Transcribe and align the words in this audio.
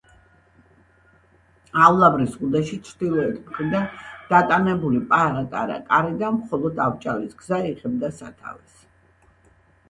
ავლაბრის 1.87 2.31
ზღუდეში 2.35 2.79
ჩრდილოეთ 2.87 3.35
მხრიდან 3.41 3.85
დატანებული 4.31 5.03
„პატარა 5.13 5.77
კარიდან“ 5.93 6.41
მხოლოდ 6.41 6.83
„ავჭალის 6.87 7.39
გზა“ 7.45 7.61
იღებდა 7.69 8.11
სათავეს. 8.23 8.83